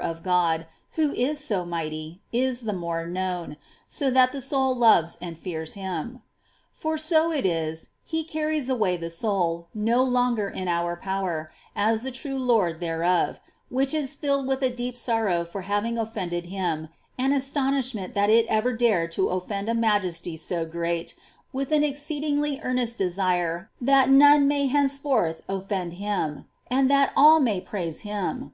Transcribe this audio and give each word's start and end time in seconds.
425 0.00 0.22
God, 0.22 0.66
who 0.92 1.10
is 1.10 1.40
so 1.42 1.64
mighty, 1.64 2.20
is 2.32 2.60
the 2.60 2.72
more 2.72 3.04
known, 3.04 3.56
so 3.88 4.12
that 4.12 4.30
the 4.30 4.40
soul 4.40 4.72
loves 4.76 5.18
and 5.20 5.36
fears 5.36 5.74
Him. 5.74 6.22
For 6.72 6.96
so 6.96 7.32
it 7.32 7.44
is, 7.44 7.88
He 8.04 8.22
carries 8.22 8.68
away 8.70 8.96
the 8.96 9.10
soul, 9.10 9.66
no 9.74 10.00
longer 10.04 10.48
in 10.48 10.68
our 10.68 10.94
power, 10.94 11.50
as 11.74 12.02
the 12.02 12.12
true 12.12 12.38
Lord 12.38 12.78
thereof, 12.78 13.40
which 13.70 13.92
is 13.92 14.14
filled 14.14 14.46
with 14.46 14.62
a 14.62 14.70
deep 14.70 14.96
sorrow 14.96 15.44
for 15.44 15.62
having 15.62 15.98
offended 15.98 16.46
Him, 16.46 16.90
and 17.18 17.34
astonishment 17.34 18.14
that 18.14 18.30
it 18.30 18.46
ever 18.48 18.72
dared 18.74 19.10
to 19.18 19.22
oftend 19.26 19.68
a 19.68 19.74
Majesty 19.74 20.36
so 20.36 20.64
great, 20.64 21.16
with 21.52 21.72
an 21.72 21.82
exceedingly 21.82 22.60
earnest 22.62 22.98
desire 22.98 23.68
that 23.80 24.10
none 24.10 24.46
may 24.46 24.68
henceforth 24.68 25.40
ofiPend 25.48 25.94
Him, 25.94 26.44
and 26.68 26.88
that 26.88 27.12
all 27.16 27.40
may 27.40 27.60
praise 27.60 28.02
Him. 28.02 28.52